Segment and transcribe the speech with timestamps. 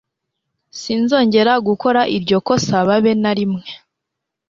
[0.79, 3.65] Sinzongera gukora iryo kosa babe narimwe.